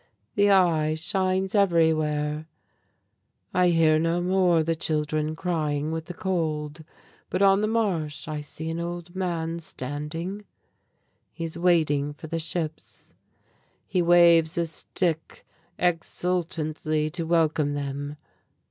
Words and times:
"The 0.33 0.49
'Eye' 0.49 0.95
shines 0.95 1.53
everywhere. 1.53 2.47
I 3.53 3.67
hear 3.69 3.99
no 3.99 4.19
more 4.19 4.63
the 4.63 4.75
children 4.75 5.35
crying 5.35 5.91
with 5.91 6.05
the 6.05 6.15
cold; 6.15 6.83
but 7.29 7.43
on 7.43 7.61
the 7.61 7.67
Marsh 7.67 8.27
I 8.27 8.41
see 8.41 8.71
an 8.71 8.79
old 8.79 9.15
man 9.15 9.59
standing. 9.59 10.43
He 11.33 11.43
is 11.43 11.55
waiting 11.55 12.13
for 12.15 12.25
the 12.25 12.39
ships. 12.39 13.13
He 13.85 14.01
waves 14.01 14.55
his 14.55 14.71
stick 14.71 15.45
exultantly 15.77 17.11
to 17.11 17.23
welcome 17.27 17.75
them. 17.75 18.17